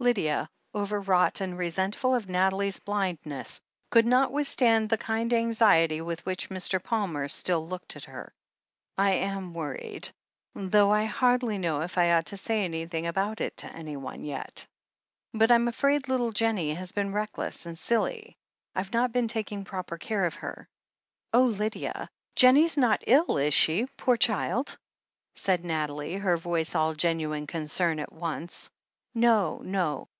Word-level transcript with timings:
Lydia, 0.00 0.50
overwrought 0.74 1.40
and 1.40 1.56
resentful 1.56 2.14
of 2.14 2.28
Nathalie's 2.28 2.78
blindness, 2.78 3.58
could 3.90 4.04
not 4.04 4.30
withstand 4.30 4.90
the 4.90 4.98
kind 4.98 5.32
anxiety 5.32 6.02
with 6.02 6.26
which 6.26 6.50
Mr. 6.50 6.82
Palmer 6.82 7.26
still 7.26 7.66
looked 7.66 7.96
at 7.96 8.04
her. 8.04 8.34
"I 8.98 9.12
am 9.12 9.54
worried— 9.54 10.10
^though 10.54 10.90
I 10.90 11.06
hardly 11.06 11.56
know 11.56 11.80
if 11.80 11.96
I 11.96 12.12
ought 12.12 12.26
to 12.26 12.36
say 12.36 12.64
anything 12.64 13.06
about 13.06 13.40
it 13.40 13.56
to 13.58 13.72
anyone 13.74 14.24
yet. 14.24 14.66
But 15.32 15.50
I'm 15.50 15.68
afraid 15.68 16.06
little 16.06 16.32
Jennie 16.32 16.74
has 16.74 16.92
been 16.92 17.14
reckless 17.14 17.64
and 17.64 17.78
silly— 17.78 18.36
I've 18.76 18.92
not 18.92 19.10
been 19.10 19.28
taking 19.28 19.64
proper 19.64 19.96
care 19.96 20.26
of 20.26 20.34
her." 20.34 20.68
"Oh, 21.32 21.44
Lydia! 21.44 22.10
Jennie's 22.36 22.76
not 22.76 23.02
ill, 23.06 23.38
is 23.38 23.54
she, 23.54 23.86
poor 23.96 24.18
child?" 24.18 24.76
said 25.34 25.64
Nathalie, 25.64 26.16
her 26.16 26.36
voice 26.36 26.74
all 26.74 26.92
genuine 26.92 27.46
concern 27.46 27.98
at 28.00 28.12
once. 28.12 28.70
"No, 29.16 29.58
no. 29.62 30.08